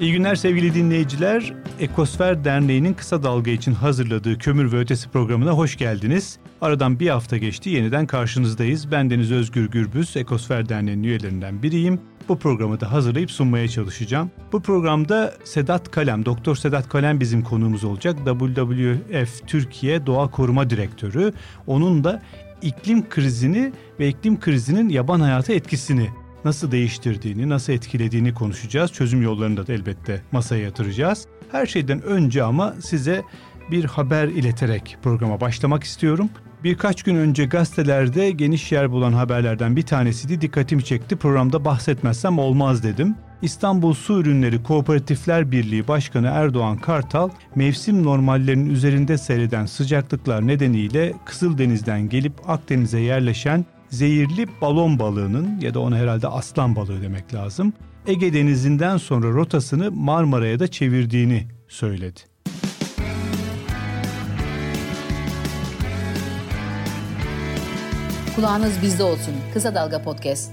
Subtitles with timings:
[0.00, 1.52] İyi günler sevgili dinleyiciler.
[1.80, 6.38] Ekosfer Derneği'nin kısa dalga için hazırladığı Kömür ve Ötesi programına hoş geldiniz.
[6.60, 8.90] Aradan bir hafta geçti, yeniden karşınızdayız.
[8.90, 12.00] Ben Deniz Özgür Gürbüz, Ekosfer Derneği'nin üyelerinden biriyim.
[12.28, 14.30] Bu programı da hazırlayıp sunmaya çalışacağım.
[14.52, 18.16] Bu programda Sedat Kalem, Doktor Sedat Kalem bizim konuğumuz olacak.
[18.26, 21.32] WWF Türkiye Doğa Koruma Direktörü.
[21.66, 22.22] Onun da
[22.62, 26.08] iklim krizini ve iklim krizinin yaban hayatı etkisini
[26.44, 28.92] nasıl değiştirdiğini, nasıl etkilediğini konuşacağız.
[28.92, 31.26] Çözüm yollarını da elbette masaya yatıracağız.
[31.52, 33.22] Her şeyden önce ama size
[33.70, 36.30] bir haber ileterek programa başlamak istiyorum.
[36.64, 40.40] Birkaç gün önce gazetelerde geniş yer bulan haberlerden bir tanesiydi.
[40.40, 41.16] Dikkatimi çekti.
[41.16, 43.14] Programda bahsetmezsem olmaz dedim.
[43.42, 52.08] İstanbul Su Ürünleri Kooperatifler Birliği Başkanı Erdoğan Kartal, mevsim normallerinin üzerinde seyreden sıcaklıklar nedeniyle Kızıldeniz'den
[52.08, 57.72] gelip Akdeniz'e yerleşen zehirli balon balığının ya da ona herhalde aslan balığı demek lazım.
[58.06, 62.20] Ege Denizi'nden sonra rotasını Marmara'ya da çevirdiğini söyledi.
[68.36, 69.34] Kulağınız bizde olsun.
[69.54, 70.52] Kısa Dalga Podcast.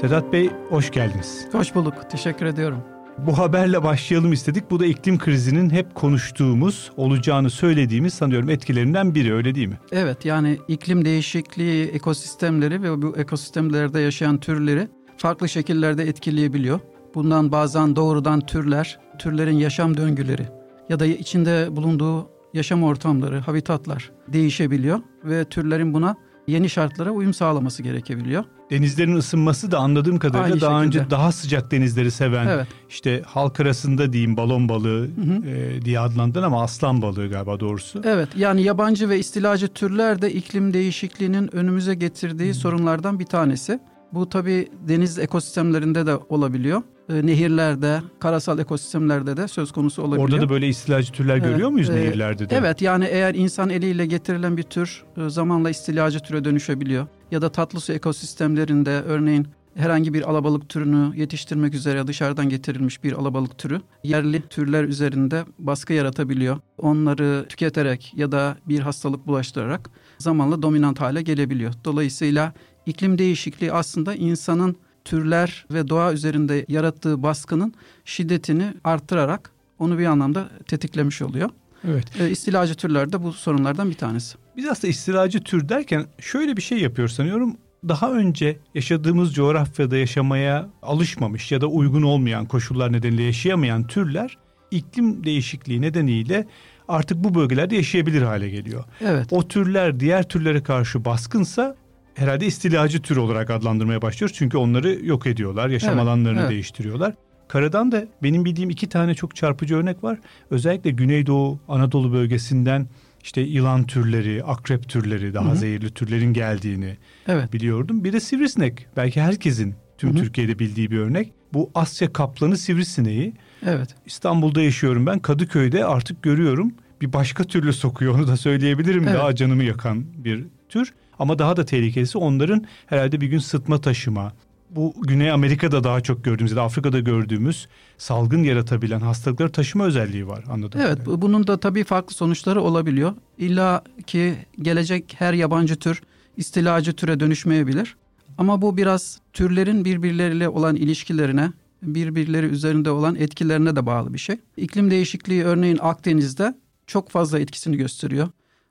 [0.00, 1.46] Sedat Bey hoş geldiniz.
[1.52, 2.10] Hoş bulduk.
[2.10, 2.89] Teşekkür ediyorum.
[3.26, 4.70] Bu haberle başlayalım istedik.
[4.70, 9.78] Bu da iklim krizinin hep konuştuğumuz, olacağını söylediğimiz sanıyorum etkilerinden biri öyle değil mi?
[9.92, 16.80] Evet yani iklim değişikliği ekosistemleri ve bu ekosistemlerde yaşayan türleri farklı şekillerde etkileyebiliyor.
[17.14, 20.46] Bundan bazen doğrudan türler, türlerin yaşam döngüleri
[20.88, 26.16] ya da içinde bulunduğu yaşam ortamları, habitatlar değişebiliyor ve türlerin buna
[26.50, 28.44] yeni şartlara uyum sağlaması gerekebiliyor.
[28.70, 30.98] Denizlerin ısınması da anladığım kadarıyla Aynı daha şekilde.
[31.00, 32.66] önce daha sıcak denizleri seven Evet.
[32.88, 35.08] işte halk arasında diyeyim balon balığı
[35.46, 38.02] e, diye adlandırılan ama aslan balığı galiba doğrusu.
[38.04, 43.80] Evet yani yabancı ve istilacı türler de iklim değişikliğinin önümüze getirdiği sorunlardan bir tanesi.
[44.12, 46.82] Bu tabi deniz ekosistemlerinde de olabiliyor.
[47.10, 50.28] E, Nehirlerde, karasal ekosistemlerde de söz konusu olabiliyor.
[50.28, 52.56] Orada da böyle istilacı türler Evet, görüyor muyuz e, nehirlerde de?
[52.56, 57.06] Evet yani eğer insan eliyle getirilen bir tür e, zamanla istilacı türe dönüşebiliyor.
[57.30, 63.12] Ya da tatlı su ekosistemlerinde örneğin herhangi bir alabalık türünü yetiştirmek üzere dışarıdan getirilmiş bir
[63.12, 66.58] alabalık türü yerli türler üzerinde baskı yaratabiliyor.
[66.78, 71.72] Onları tüketerek ya da bir hastalık bulaştırarak zamanla dominant hale gelebiliyor.
[71.84, 72.52] Dolayısıyla
[72.86, 77.74] iklim değişikliği aslında insanın türler ve doğa üzerinde yarattığı baskının
[78.04, 81.50] şiddetini arttırarak onu bir anlamda tetiklemiş oluyor.
[81.88, 82.20] Evet.
[82.20, 84.38] E, istilacı türler de bu sorunlardan bir tanesi.
[84.56, 87.56] Biz aslında istilacı tür derken şöyle bir şey yapıyoruz sanıyorum.
[87.88, 94.38] Daha önce yaşadığımız coğrafyada yaşamaya alışmamış ya da uygun olmayan koşullar nedeniyle yaşayamayan türler
[94.70, 96.46] iklim değişikliği nedeniyle
[96.88, 98.84] artık bu bölgelerde yaşayabilir hale geliyor.
[99.00, 99.26] Evet.
[99.30, 101.76] O türler diğer türlere karşı baskınsa
[102.14, 104.36] herhalde istilacı tür olarak adlandırmaya başlıyoruz.
[104.36, 106.50] Çünkü onları yok ediyorlar, yaşam Evet, alanlarını evet.
[106.50, 107.14] değiştiriyorlar.
[107.48, 110.18] Karadan da benim bildiğim iki tane çok çarpıcı örnek var.
[110.50, 112.88] Özellikle Güneydoğu Anadolu bölgesinden
[113.22, 115.56] işte yılan türleri, akrep türleri, daha Hı hı.
[115.56, 116.96] zehirli türlerin geldiğini
[117.28, 117.52] Evet.
[117.52, 118.04] biliyordum.
[118.04, 118.86] Bir de sivrisinek.
[118.96, 120.18] Belki herkesin tüm Hı hı.
[120.22, 121.32] Türkiye'de bildiği bir örnek.
[121.52, 123.32] Bu Asya kaplanı sivrisineği.
[123.66, 123.94] Evet.
[124.06, 125.18] İstanbul'da yaşıyorum ben.
[125.18, 126.72] Kadıköy'de artık görüyorum.
[127.00, 129.04] Bir başka türlü sokuyor onu da söyleyebilirim.
[129.08, 129.18] Evet.
[129.18, 130.92] Daha canımı yakan bir tür.
[131.20, 134.32] Ama daha da tehlikelisi onların herhalde bir gün sıtma taşıma.
[134.70, 140.26] Bu Güney Amerika'da daha çok gördüğümüz ya da Afrika'da gördüğümüz salgın yaratabilen hastalıkları taşıma özelliği
[140.26, 140.80] var anladım.
[140.84, 141.06] Evet.
[141.06, 143.12] bu- Bunun da tabii farklı sonuçları olabiliyor.
[143.38, 146.02] İlla ki gelecek her yabancı tür
[146.36, 147.96] istilacı türe dönüşmeyebilir.
[148.38, 151.52] Ama bu biraz türlerin birbirleriyle olan ilişkilerine,
[151.82, 154.36] birbirleri üzerinde olan etkilerine de bağlı bir şey.
[154.56, 156.54] İklim değişikliği örneğin Akdeniz'de
[156.86, 158.28] çok fazla etkisini gösteriyor.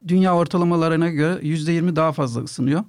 [0.07, 2.83] Dünya ortalamalarına göre %20 daha fazla ısınıyor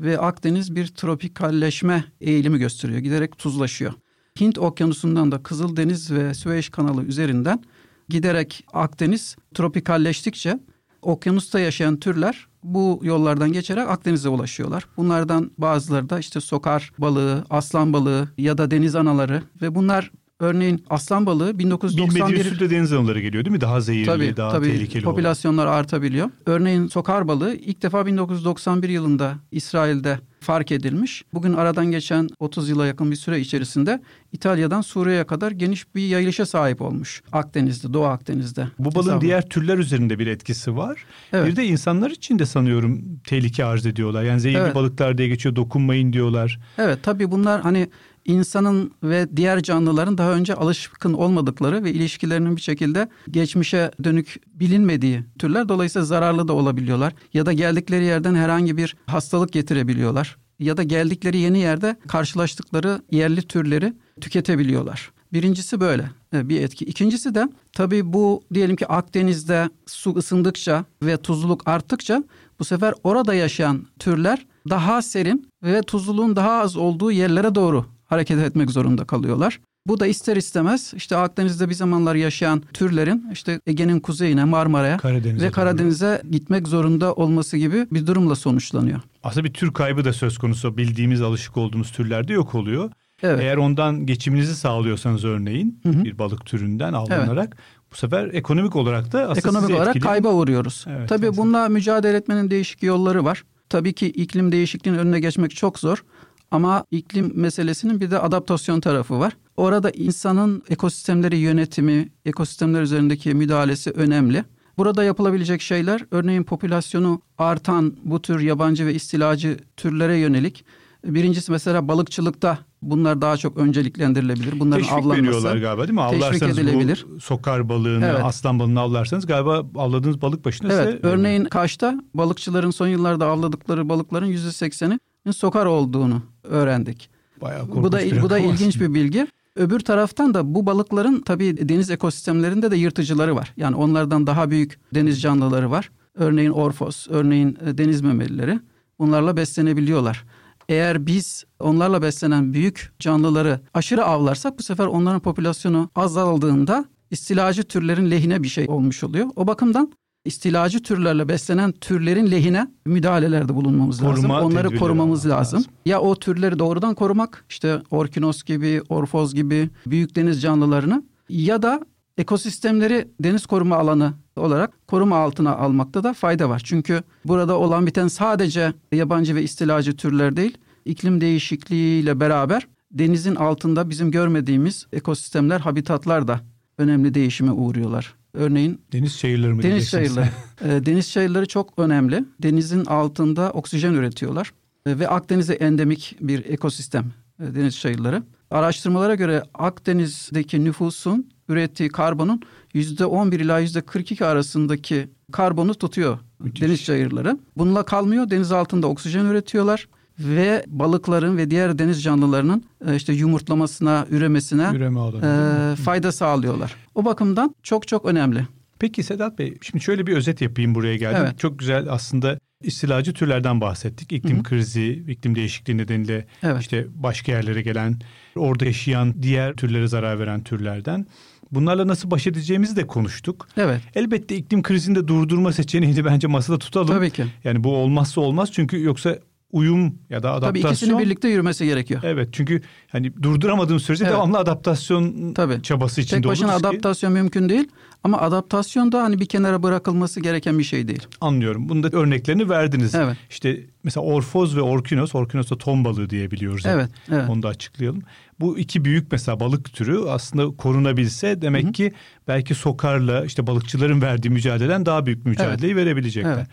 [0.00, 2.98] ve Akdeniz bir tropikalleşme eğilimi gösteriyor.
[2.98, 3.92] Giderek tuzlaşıyor.
[4.40, 7.62] Hint Okyanusu'ndan da Kızıldeniz ve Süveyş Kanalı üzerinden
[8.08, 10.58] giderek Akdeniz tropikalleştikçe
[11.02, 14.86] okyanusta yaşayan türler bu yollardan geçerek Akdeniz'e ulaşıyorlar.
[14.96, 20.10] Bunlardan bazıları da işte sokar balığı, aslan balığı ya da deniz anaları ve bunlar
[20.42, 23.60] örneğin aslan balığı Bilmediğimiz 1991 türde deniz anaları geliyor değil mi?
[23.60, 25.14] Daha zehirli, Tabii, daha tabii tehlikeli olan.
[25.14, 26.30] popülasyonlar artabiliyor.
[26.46, 31.24] Örneğin sokar balığı ilk defa 1991 yılında İsrail'de fark edilmiş.
[31.34, 34.02] Bugün aradan geçen 30 yıla yakın bir süre içerisinde
[34.32, 37.22] İtalya'dan Suriye'ye kadar geniş bir yayılışa sahip olmuş.
[37.32, 38.66] Akdeniz'de, Doğu Akdeniz'de.
[38.78, 39.20] Bu balığın Hesabı.
[39.20, 41.04] diğer türler üzerinde bir etkisi var.
[41.32, 41.46] Evet.
[41.50, 44.22] Bir de insanlar için de sanıyorum tehlike arz ediyorlar.
[44.22, 44.74] Yani zehirli Evet.
[44.74, 46.60] balıklar diye geçiyor, dokunmayın diyorlar.
[46.78, 47.88] Evet tabii bunlar hani
[48.24, 55.24] insanın ve diğer canlıların daha önce alışkın olmadıkları ve ilişkilerinin bir şekilde geçmişe dönük bilinmediği
[55.38, 60.36] türler dolayısıyla zararlı da olabiliyorlar ya da geldikleri yerden herhangi bir hastalık getirebiliyorlar.
[60.58, 65.12] ya da geldikleri yeni yerde karşılaştıkları yerli türleri tüketebiliyorlar.
[65.32, 66.84] Birincisi böyle e, bir etki.
[66.84, 72.24] İkincisi de tabii bu diyelim ki Akdeniz'de su ısındıkça ve tuzluluk arttıkça
[72.58, 78.38] bu sefer orada yaşayan türler daha serin ve tuzluluğun daha az olduğu yerlere doğru hareket
[78.38, 79.60] etmek zorunda kalıyorlar.
[79.86, 85.46] Bu da ister istemez işte Akdeniz'de bir zamanlar yaşayan türlerin işte Ege'nin kuzeyine Marmara'ya Karadeniz'e
[85.46, 85.50] ve.
[85.50, 89.00] Karadeniz'e gitmek zorunda olması gibi bir durumla sonuçlanıyor.
[89.22, 90.76] Aslında bir tür kaybı da söz konusu.
[90.76, 92.90] Bildiğimiz, alışık olduğumuz türlerde yok oluyor.
[93.22, 93.40] Evet.
[93.40, 96.04] Eğer ondan geçiminizi sağlıyorsanız örneğin Hı hı.
[96.04, 97.56] bir balık türünden avlanarak
[97.92, 100.84] bu sefer ekonomik olarak da aslında Ekonomik olarak etkileyen- kayba uğruyoruz.
[100.88, 101.36] Evet, Tabii evet.
[101.36, 103.44] bununla mücadele etmenin değişik yolları var.
[103.68, 106.04] Tabii ki iklim değişikliğinin önüne geçmek çok zor.
[106.52, 109.36] Ama iklim meselesinin bir de adaptasyon tarafı var.
[109.56, 114.44] Orada insanın ekosistemleri yönetimi, ekosistemler üzerindeki müdahalesi önemli.
[114.78, 120.64] Burada yapılabilecek şeyler örneğin popülasyonu artan bu tür yabancı ve istilacı türlere yönelik.
[121.04, 124.60] Birincisi mesela balıkçılıkta bunlar daha çok önceliklendirilebilir.
[124.60, 125.22] Bunların Teşvik avlanması.
[125.22, 126.00] veriyorlar galiba değil mi?
[126.02, 127.06] Avlarsanız edilebilir.
[127.14, 128.20] bu sokar balığını, Evet.
[128.24, 130.98] aslan balığını avlarsanız galiba avladığınız balık başına Evet, size...
[131.02, 134.98] örneğin Kaş'ta balıkçıların son yıllarda avladıkları balıkların yüzde sekseni
[135.30, 137.10] sokar olduğunu öğrendik.
[137.40, 139.26] Bayağı Bu da bu da ilginç bir bilgi.
[139.56, 143.52] Öbür taraftan da bu balıkların tabii deniz ekosistemlerinde de yırtıcıları var.
[143.56, 145.90] Yani onlardan daha büyük deniz canlıları var.
[146.14, 148.60] Örneğin orfos, örneğin e, deniz memelileri.
[148.98, 150.24] Bunlarla beslenebiliyorlar.
[150.68, 158.10] Eğer biz onlarla beslenen büyük canlıları aşırı avlarsak bu sefer onların popülasyonu azaldığında istilacı türlerin
[158.10, 159.26] lehine bir şey olmuş oluyor.
[159.36, 159.92] O bakımdan
[160.24, 164.16] istilacı türlerle beslenen türlerin lehine müdahalelerde bulunmamız lazım.
[164.16, 165.58] Koruma Onları tedbirleri korumamız lazım.
[165.58, 165.72] lazım.
[165.86, 171.80] Ya o türleri doğrudan korumak işte orkinos gibi, orfoz gibi büyük deniz canlılarını ya da
[172.18, 176.62] ekosistemleri deniz koruma alanı olarak koruma altına almakta da fayda var.
[176.64, 183.90] Çünkü burada olan biten sadece yabancı ve istilacı türler değil, iklim değişikliğiyle beraber denizin altında
[183.90, 186.40] bizim görmediğimiz ekosistemler, habitatlar da
[186.78, 188.14] önemli değişime uğruyorlar.
[188.34, 190.28] Örneğin Deniz çayırları mı Deniz çayırları.
[190.64, 192.24] Ee, deniz çayırları çok önemli.
[192.42, 194.52] Denizin altında oksijen üretiyorlar.
[194.86, 197.04] Ee, ve Akdeniz'e endemik bir ekosistem
[197.40, 198.22] e, deniz çayırları.
[198.50, 202.42] Araştırmalara göre Akdeniz'deki nüfusun ürettiği karbonun
[202.74, 206.62] %11 ila %42 arasındaki karbonu tutuyor Müthiş.
[206.62, 207.38] deniz çayırları.
[207.56, 208.30] Bununla kalmıyor.
[208.30, 209.88] Deniz altında oksijen üretiyorlar
[210.24, 215.72] ve balıkların ve diğer deniz canlılarının e, işte yumurtlamasına, üremesine Üreme alanı.
[215.72, 216.74] e, fayda sağlıyorlar.
[216.94, 218.46] O bakımdan çok çok önemli.
[218.78, 221.22] Peki Sedat Bey, şimdi şöyle bir özet yapayım buraya geldim.
[221.26, 221.38] Evet.
[221.38, 224.12] Çok güzel aslında istilacı türlerden bahsettik.
[224.12, 224.42] İklim Hı hı.
[224.42, 226.60] krizi, iklim değişikliği nedeniyle Evet.
[226.60, 227.96] işte başka yerlere gelen,
[228.36, 231.06] orada yaşayan diğer türlere zarar veren türlerden.
[231.52, 233.48] Bunlarla nasıl baş edeceğimizi de konuştuk.
[233.56, 233.80] Evet.
[233.94, 236.88] Elbette iklim krizini de durdurma seçeneğini bence masada tutalım.
[236.88, 237.24] Tabii ki.
[237.44, 239.18] Yani bu olmazsa olmaz çünkü yoksa
[239.52, 240.70] uyum ya da Tabii adaptasyon.
[240.70, 242.00] ikisinin birlikte yürümesi gerekiyor.
[242.04, 244.14] Evet çünkü hani durduramadığım sürece Evet.
[244.14, 245.62] devamlı adaptasyon Tabii.
[245.62, 247.68] çabası içinde Tek başına oluruz ki- adaptasyon mümkün değil.
[248.04, 251.06] Ama adaptasyon da hani bir kenara bırakılması gereken bir şey değil.
[251.20, 251.68] Anlıyorum.
[251.68, 252.94] Bunun da örneklerini verdiniz.
[252.94, 253.16] Evet.
[253.30, 256.62] İşte mesela orfoz ve orkinos, orkinos da ton balığı diye biliyoruz.
[256.66, 257.28] Evet, evet.
[257.28, 258.02] Onu da açıklayalım.
[258.40, 261.92] Bu iki büyük mesela balık türü aslında korunabilse demek ki
[262.28, 266.32] belki sokarla işte balıkçıların verdiği mücadeleden daha büyük mücadeleyi verebilecekler.
[266.36, 266.46] Evet.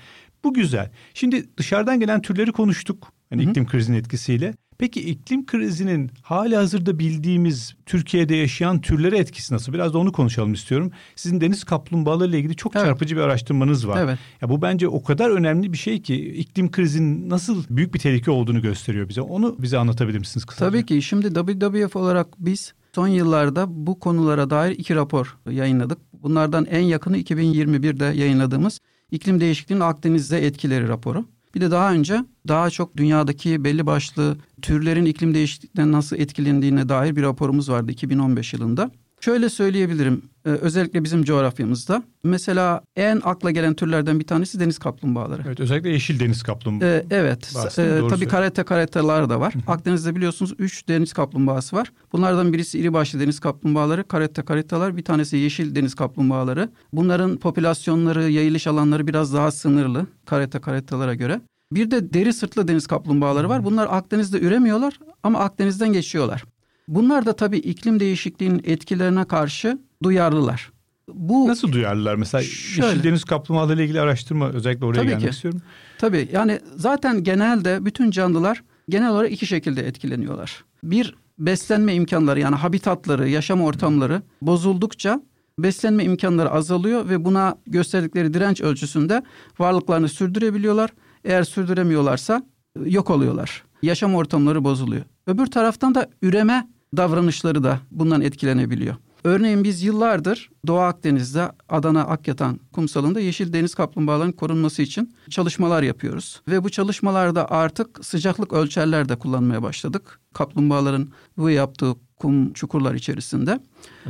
[0.44, 0.92] Bu güzel.
[1.14, 3.14] Şimdi dışarıdan gelen türleri konuştuk.
[3.30, 4.54] Hani iklim krizinin etkisiyle.
[4.78, 9.74] Peki iklim krizinin hali hazırda bildiğimiz Türkiye'de yaşayan türlere etkisi nasıl?
[9.74, 10.92] Biraz da onu konuşalım istiyorum.
[11.16, 12.86] Sizin deniz kaplumbağaları ile ilgili çok Evet.
[12.86, 14.02] çarpıcı bir araştırmanız var.
[14.04, 14.20] Evet.
[14.42, 18.32] Ya bu bence o kadar önemli bir şey ki iklim krizinin nasıl büyük bir tehlike
[18.32, 19.22] olduğunu gösteriyor bize.
[19.22, 20.72] Onu bize anlatabilir misiniz kısaca?
[20.72, 25.98] Tabii ki şimdi WWF olarak biz son yıllarda bu konulara dair iki rapor yayınladık.
[26.14, 28.80] Bunlardan en yakını 2021'de yayınladığımız
[29.12, 31.26] iklim değişikliğinin Akdeniz'de etkileri raporu.
[31.56, 37.16] Bir de daha önce daha çok dünyadaki belli başlı türlerin iklim değişikliğinden nasıl etkilendiğine dair
[37.16, 38.92] bir raporumuz vardı 2015 yılında.
[39.22, 42.04] Şöyle söyleyebilirim e, özellikle bizim coğrafyamızda.
[42.24, 45.42] Mesela en akla gelen türlerden bir tanesi deniz kaplumbağaları.
[45.48, 46.86] Evet özellikle yeşil deniz kaplumbağa.
[46.86, 47.54] Ee, evet.
[47.78, 49.54] Doğru tabii karate karateler da var.
[49.68, 51.92] Akdeniz'de biliyorsunuz 3 deniz kaplumbağası var.
[52.14, 54.98] Bunlardan birisi iri başlı deniz kaplumbağaları, karate karateler.
[54.98, 56.70] Bir tanesi yeşil deniz kaplumbağaları.
[56.94, 61.42] Bunların popülasyonları, yayılış alanları biraz daha sınırlı karate karatelere göre.
[61.72, 63.66] Bir de deri sırtlı deniz kaplumbağaları var.
[63.66, 66.44] Bunlar Akdeniz'de üremiyorlar ama Akdeniz'den geçiyorlar.
[66.90, 70.72] Bunlar da tabii iklim değişikliğinin etkilerine karşı duyarlılar.
[71.14, 72.88] Bu Nasıl duyarlılar mesela Şöyle.
[72.88, 75.30] yeşil deniz kaplumbağaları ile ilgili araştırma özellikle oraya Tabii gelmek ki.
[75.30, 75.62] istiyorum.
[75.98, 80.64] Tabii yani zaten genelde bütün canlılar genel olarak iki şekilde etkileniyorlar.
[80.84, 85.22] Bir beslenme imkanları yani habitatları, yaşam ortamları bozuldukça
[85.60, 89.24] beslenme imkanları azalıyor ve buna gösterdikleri direnç ölçüsünde
[89.60, 90.90] varlıklarını sürdürebiliyorlar.
[91.26, 92.44] Eğer sürdüremiyorlarsa
[92.86, 93.64] e, yok oluyorlar.
[93.82, 95.04] yaşam ortamları bozuluyor.
[95.28, 96.68] Öbür taraftan da üreme
[96.98, 98.96] davranışları da bundan etkilenebiliyor.
[99.24, 106.42] Örneğin biz yıllardır Doğu Akdeniz'de Adana Akyatan kumsalında yeşil deniz kaplumbağalarının korunması için çalışmalar yapıyoruz.
[106.48, 110.20] Ve bu çalışmalarda artık sıcaklık ölçerler de kullanmaya başladık.
[110.34, 113.60] Kaplumbağaların bu yaptığı kum çukurlar içerisinde.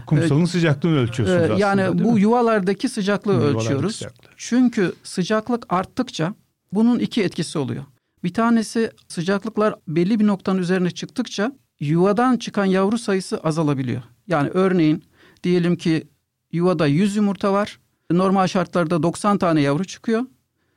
[0.06, 1.60] Kumsalın ee, sıcaklığını ölçüyorsunuz aslında.
[1.60, 3.96] Yani bu yuvalardaki sıcaklığı yuvalardaki ölçüyoruz.
[3.96, 4.30] Sıcaklığı.
[4.38, 6.34] Çünkü sıcaklık arttıkça
[6.74, 7.84] bunun iki etkisi oluyor.
[8.24, 14.02] Bir tanesi sıcaklıklar belli bir noktanın üzerine çıktıkça yuvadan çıkan yavru sayısı azalabiliyor.
[14.28, 15.04] Yani örneğin
[15.44, 16.08] diyelim ki
[16.52, 17.80] yuvada 100 yumurta var.
[18.12, 20.26] Normal şartlarda 90 tane yavru çıkıyor.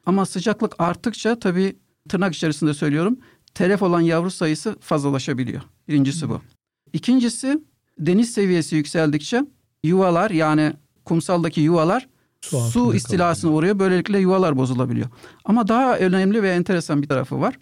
[0.07, 1.77] Ama sıcaklık arttıkça tabii
[2.09, 3.19] tırnak içerisinde söylüyorum
[3.55, 5.63] telef olan yavru sayısı fazlalaşabiliyor.
[5.89, 6.41] Birincisi bu.
[6.93, 7.63] İkincisi
[7.99, 9.45] deniz seviyesi yükseldikçe
[9.85, 10.73] yuvalar yani
[11.05, 12.09] kumsaldaki yuvalar
[12.41, 13.59] su, su istilasına kalıyor.
[13.59, 13.79] uğruyor.
[13.79, 15.09] Böylelikle yuvalar bozulabiliyor.
[15.45, 17.59] Ama daha önemli ve enteresan bir tarafı var.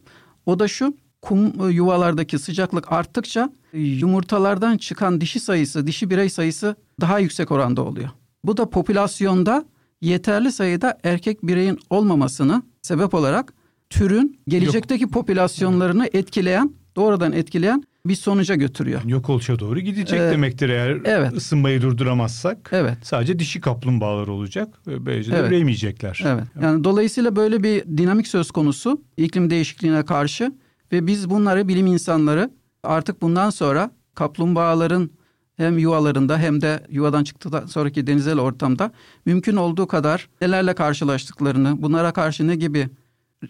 [0.47, 7.19] O da şu kum yuvalardaki sıcaklık arttıkça yumurtalardan çıkan dişi sayısı, dişi birey sayısı daha
[7.19, 8.09] yüksek oranda oluyor.
[8.45, 9.65] Bu da popülasyonda
[10.01, 13.53] yeterli sayıda erkek bireyin olmamasını sebep olarak
[13.91, 15.13] türün gelecekteki Yok.
[15.13, 19.05] popülasyonlarını etkileyen, doğrudan etkileyen bir sonuca götürüyor.
[19.05, 21.33] Yok oluşa doğru gidecek ee, demektir eğer evet.
[21.33, 22.71] ısınmayı durduramazsak.
[22.73, 22.99] Evet.
[23.03, 25.53] Sadece dişi kaplumbağalar olacak ve böylece evet.
[25.53, 26.23] üremeyecekler.
[26.27, 26.45] Evet.
[26.63, 30.53] Yani dolayısıyla böyle bir dinamik söz konusu iklim değişikliğine karşı
[30.93, 32.51] ve biz bunları bilim insanları
[32.83, 35.11] artık bundan sonra kaplumbağaların
[35.57, 38.93] hem yuvalarında hem de yuvadan çıktıktan sonraki denizel ortamda
[39.27, 42.89] mümkün olduğu kadar nelerle karşılaştıklarını, bunlara karşı ne gibi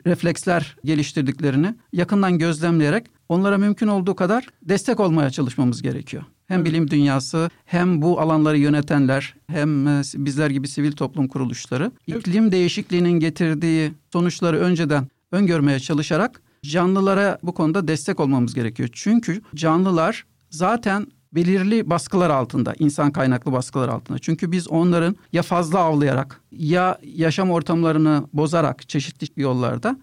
[0.07, 6.23] refleksler geliştirdiklerini yakından gözlemleyerek onlara mümkün olduğu kadar destek olmaya çalışmamız gerekiyor.
[6.47, 12.53] Hem bilim dünyası hem bu alanları yönetenler hem e, bizler gibi sivil toplum kuruluşları iklim
[12.53, 18.89] değişikliğinin getirdiği sonuçları önceden öngörmeye çalışarak canlılara bu konuda destek olmamız gerekiyor.
[18.93, 24.19] Çünkü canlılar zaten belirli baskılar altında, insan kaynaklı baskılar altında.
[24.19, 29.97] Çünkü biz onların ya fazla avlayarak ya yaşam ortamlarını bozarak çeşitli yollarda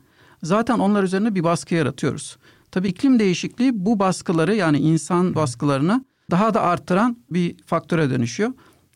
[0.43, 2.37] zaten onlar üzerine bir baskı yaratıyoruz.
[2.71, 8.53] Tabii iklim değişikliği bu baskıları yani insan baskılarını daha da arttıran bir faktöre dönüşüyor.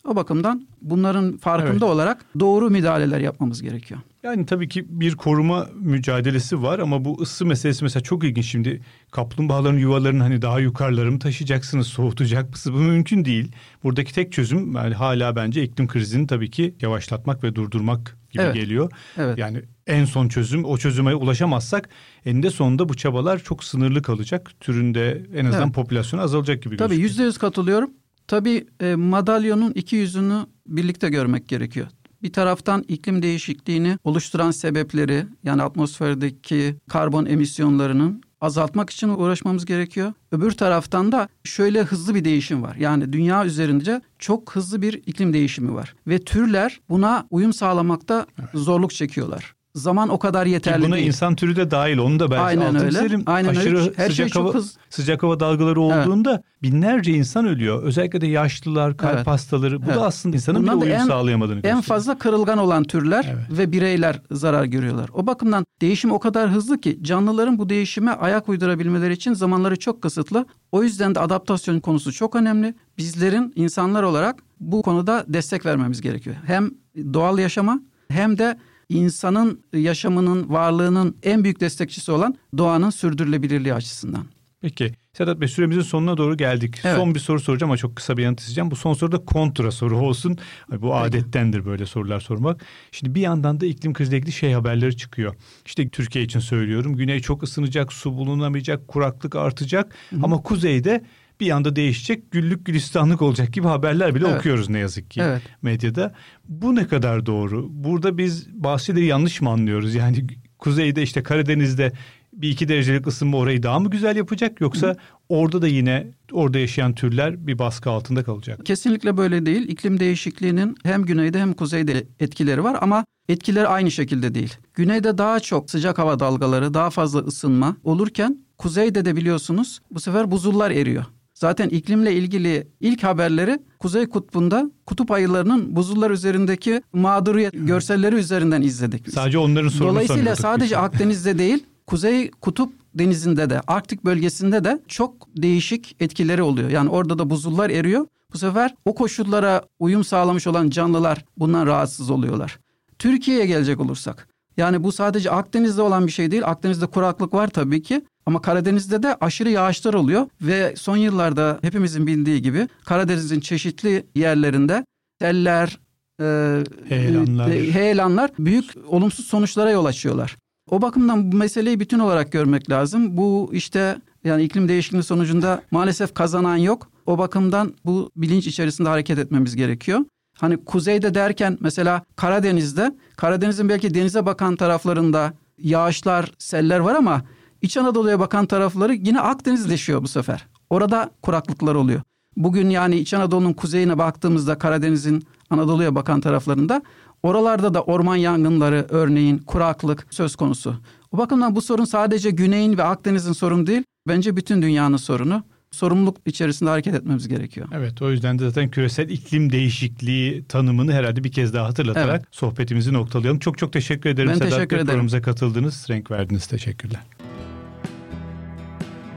[0.08, 1.84] O bakımdan bunların farkında evet.
[1.84, 4.00] olarak doğru müdahaleler yapmamız gerekiyor.
[4.24, 8.46] Yani tabii ki bir koruma mücadelesi var ama bu ısı meselesi mesela çok ilginç.
[8.46, 12.80] Şimdi kaplumbağaların yuvalarını hani daha yukarıları mı taşıyacaksınız, soğutacak mısınız?
[12.80, 13.52] Bu mümkün değil.
[13.84, 18.56] Buradaki tek çözüm yani hala bence iklim krizini tabii ki yavaşlatmak ve durdurmak gibi evet.
[18.56, 18.92] geliyor.
[19.18, 19.38] Evet.
[19.38, 21.90] Yani en son çözüm o çözüme ulaşamazsak
[22.26, 24.52] eninde sonunda bu çabalar çok sınırlı kalacak.
[24.60, 25.76] Türünde en azından evet.
[25.76, 27.10] popülasyonu azalacak gibi Tabii gözüküyor.
[27.10, 27.90] yüzde yüz katılıyorum.
[28.28, 31.88] Tabii e, madalyonun iki yüzünü birlikte görmek gerekiyor.
[32.24, 40.14] Bir taraftan iklim değişikliğini oluşturan sebepleri yani atmosferdeki karbon emisyonlarının azaltmak için uğraşmamız gerekiyor.
[40.32, 42.76] Öbür taraftan da şöyle hızlı bir değişim var.
[42.76, 48.92] Yani dünya üzerinde çok hızlı bir iklim değişimi var ve türler buna uyum sağlamakta zorluk
[48.92, 51.08] çekiyorlar zaman o kadar yeterli Ki buna değil.
[51.08, 52.92] insan türü de dahil onu da belki Aynen altını öyle.
[52.92, 53.24] Çizelim.
[53.26, 53.92] Aynen Aşırı öyle.
[53.96, 54.78] Her sıcak şey hava, hız.
[54.90, 56.44] Sıcak hava dalgaları olduğunda evet.
[56.64, 57.84] binlerce insan ölüyor.
[57.84, 59.28] Özellikle de yaşlılar, kalp evet.
[59.28, 59.82] hastaları.
[59.82, 59.96] Bu evet.
[59.96, 61.78] da aslında insanın Bundan bir uyum en, sağlayamadığını gösteriyor.
[61.78, 63.60] En fazla kırılgan olan türler evet.
[63.60, 65.10] ve bireyler zarar görüyorlar.
[65.14, 70.02] O bakımdan değişim o kadar hızlı ki canlıların bu değişime ayak uydurabilmeleri için zamanları çok
[70.02, 70.46] kısıtlı.
[70.72, 72.76] O yüzden de adaptasyon konusu çok önemli.
[72.98, 76.36] Bizlerin insanlar olarak bu konuda destek vermemiz gerekiyor.
[76.46, 76.72] Hem
[77.14, 78.58] doğal yaşama hem de
[78.92, 84.26] insanın yaşamının, varlığının en büyük destekçisi olan doğanın sürdürülebilirliği açısından.
[84.62, 86.80] Peki Sedat Bey süremizin sonuna doğru geldik.
[86.84, 86.96] Evet.
[86.96, 88.72] Son bir soru soracağım ama çok kısa bir yanıt isteyeceğim.
[88.72, 90.38] Bu son soru da kontra soru olsun.
[90.78, 92.66] Bu adettendir böyle sorular sormak.
[92.92, 95.36] Şimdi bir yandan da iklim kriziyle ilgili şey haberleri çıkıyor.
[95.66, 96.96] İşte Türkiye için söylüyorum.
[96.96, 99.96] Güney çok ısınacak, su bulunamayacak, kuraklık artacak.
[100.10, 100.20] Hı-hı.
[100.24, 101.04] Ama kuzeyde
[101.42, 104.40] bir anda değişecek, güllük gülistanlık olacak gibi haberler bile evet.
[104.40, 105.42] okuyoruz ne yazık ki evet.
[105.62, 106.14] medyada.
[106.50, 107.68] Bu ne kadar doğru?
[107.70, 109.96] Burada biz bazı şeyleri yanlış mı anlıyoruz?
[109.96, 110.28] Yani
[110.60, 111.92] kuzeyde işte Karadeniz'de
[112.34, 114.98] bir iki derecelik ısınma orayı daha mı güzel yapacak yoksa Hı.
[115.30, 118.66] orada da yine orada yaşayan türler bir baskı altında kalacak?
[118.66, 119.68] Kesinlikle böyle değil.
[119.68, 124.54] İklim değişikliğinin hem güneyde hem kuzeyde etkileri var ama etkileri aynı şekilde değil.
[124.74, 130.32] Güneyde daha çok sıcak hava dalgaları, daha fazla ısınma olurken kuzeyde de biliyorsunuz bu sefer
[130.32, 131.06] buzullar eriyor.
[131.42, 139.06] Zaten iklimle ilgili ilk haberleri Kuzey Kutbu'nda kutup ayılarının buzullar üzerindeki mağduriyet görselleri üzerinden izledik.
[139.06, 139.14] Biz.
[139.14, 145.28] Sadece onların sorunu Dolayısıyla sadece Akdeniz'de değil Kuzey Kutup denizinde de Arktik bölgesinde de çok
[145.38, 146.70] değişik etkileri oluyor.
[146.70, 148.06] Yani orada da buzullar eriyor.
[148.34, 152.60] Bu sefer o koşullara uyum sağlamış olan canlılar bundan rahatsız oluyorlar.
[153.00, 156.44] Türkiye'ye gelecek olursak yani bu sadece Akdeniz'de olan bir şey değil.
[156.46, 162.08] Akdeniz'de kuraklık var tabii ki Ama Karadeniz'de de aşırı yağışlar oluyor ve son yıllarda hepimizin
[162.08, 164.86] bildiği gibi Karadeniz'in çeşitli yerlerinde
[165.22, 165.80] seller,
[166.22, 166.58] e,
[166.90, 167.48] heyelanlar.
[167.50, 170.38] E, heyelanlar büyük olumsuz sonuçlara yol açıyorlar.
[170.70, 173.18] O bakımdan bu meseleyi bütün olarak görmek lazım.
[173.18, 176.92] Bu işte yani iklim değişikliği sonucunda maalesef kazanan yok.
[177.06, 180.00] O bakımdan bu bilinç içerisinde hareket etmemiz gerekiyor.
[180.38, 187.22] Hani kuzeyde derken mesela Karadeniz'de, Karadeniz'in belki denize bakan taraflarında yağışlar, seller var ama
[187.62, 190.48] İç Anadolu'ya bakan tarafları yine Akdenizleşiyor bu sefer.
[190.70, 192.02] Orada kuraklıklar oluyor.
[192.38, 196.82] Bugün yani İç Anadolu'nun kuzeyine baktığımızda Karadeniz'in Anadolu'ya bakan taraflarında
[197.24, 200.76] oralarda da orman yangınları örneğin kuraklık söz konusu.
[201.12, 205.44] O bakımdan bu sorun sadece Güney'in ve Akdeniz'in sorunu değil, bence bütün dünyanın sorunu.
[205.72, 207.68] Sorumluluk içerisinde hareket etmemiz gerekiyor.
[207.74, 212.26] Evet o yüzden de zaten küresel iklim değişikliği tanımını herhalde bir kez daha hatırlatarak evet.
[212.32, 213.40] sohbetimizi noktalayalım.
[213.40, 214.30] Çok çok teşekkür ederim.
[214.30, 214.86] Ben Sedat teşekkür ederim.
[214.86, 216.48] Programımıza katıldınız, renk verdiniz.
[216.48, 217.02] Teşekkürler.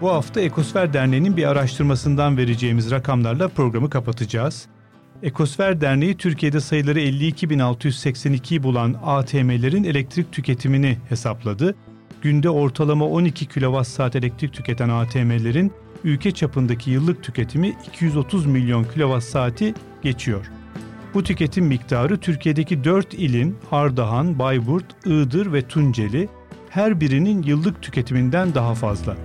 [0.05, 4.67] Bu hafta Ekosfer Derneği'nin bir araştırmasından vereceğimiz rakamlarla programı kapatacağız.
[5.23, 11.75] Ekosfer Derneği Türkiye'de sayıları 52.682'yi bulan ATM'lerin elektrik tüketimini hesapladı.
[12.23, 15.73] Günde ortalama 12 kWh elektrik tüketen ATM'lerin
[16.05, 20.51] ülke çapındaki yıllık tüketimi 230 milyon kWh'i geçiyor.
[21.15, 26.29] Bu tüketim miktarı Türkiye'deki 4 ilin Ardahan, Bayburt, Iğdır ve Tunceli
[26.71, 29.17] her birinin yıllık tüketiminden daha fazla.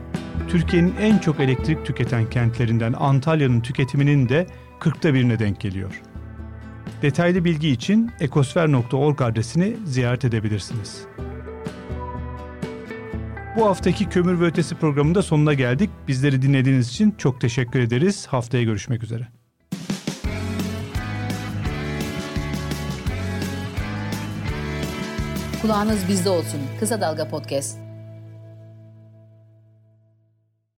[0.49, 4.47] Türkiye'nin en çok elektrik tüketen kentlerinden Antalya'nın tüketiminin de
[4.79, 6.01] 40'ta birine denk geliyor.
[7.01, 11.01] Detaylı bilgi için ekosfer.org adresini ziyaret edebilirsiniz.
[13.57, 15.89] Bu haftaki Kömür ve Ötesi programında sonuna geldik.
[16.07, 18.27] Bizleri dinlediğiniz için çok teşekkür ederiz.
[18.27, 19.27] Haftaya görüşmek üzere.
[25.61, 26.59] Kulağınız bizde olsun.
[26.79, 27.88] Kısa Dalga Podcast.